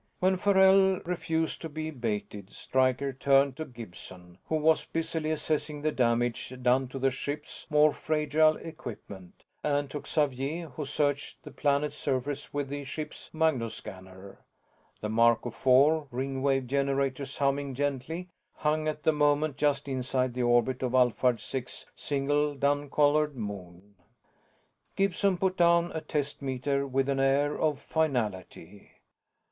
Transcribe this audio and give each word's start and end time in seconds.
When 0.19 0.35
Farrell 0.37 0.99
refused 1.05 1.61
to 1.61 1.69
be 1.69 1.91
baited 1.91 2.49
Stryker 2.49 3.13
turned 3.13 3.55
to 3.57 3.65
Gibson, 3.65 4.39
who 4.47 4.55
was 4.55 4.83
busily 4.83 5.29
assessing 5.29 5.83
the 5.83 5.91
damage 5.91 6.51
done 6.63 6.87
to 6.87 6.97
the 6.97 7.11
ship's 7.11 7.67
more 7.69 7.93
fragile 7.93 8.57
equipment, 8.57 9.43
and 9.63 9.91
to 9.91 10.01
Xavier, 10.07 10.69
who 10.69 10.85
searched 10.85 11.43
the 11.43 11.51
planet's 11.51 11.97
surface 11.97 12.51
with 12.51 12.69
the 12.69 12.83
ship's 12.83 13.29
magnoscanner. 13.31 14.37
The 15.01 15.09
Marco 15.09 15.51
Four, 15.51 16.07
Ringwave 16.11 16.65
generators 16.65 17.37
humming 17.37 17.75
gently, 17.75 18.27
hung 18.55 18.87
at 18.87 19.03
the 19.03 19.13
moment 19.13 19.55
just 19.57 19.87
inside 19.87 20.33
the 20.33 20.41
orbit 20.41 20.81
of 20.81 20.95
Alphard 20.95 21.39
Six's 21.39 21.85
single 21.95 22.55
dun 22.55 22.89
colored 22.89 23.35
moon. 23.35 23.93
Gibson 24.95 25.37
put 25.37 25.55
down 25.57 25.91
a 25.91 26.01
test 26.01 26.41
meter 26.41 26.87
with 26.87 27.07
an 27.07 27.19
air 27.19 27.55
of 27.55 27.79
finality. 27.79 28.93